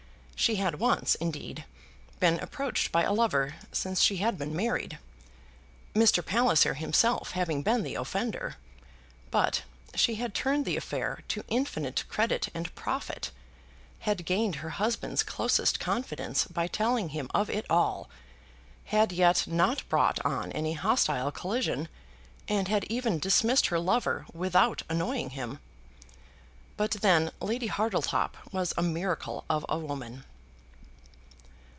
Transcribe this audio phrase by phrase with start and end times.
[0.43, 1.65] She had once, indeed,
[2.19, 4.97] been approached by a lover since she had been married,
[5.93, 6.25] Mr.
[6.25, 8.55] Palliser himself having been the offender,
[9.29, 9.61] but
[9.93, 13.29] she had turned the affair to infinite credit and profit,
[13.99, 18.09] had gained her husband's closest confidence by telling him of it all,
[18.85, 21.87] had yet not brought on any hostile collision,
[22.47, 25.59] and had even dismissed her lover without annoying him.
[26.77, 30.23] But then Lady Hartletop was a miracle of a woman!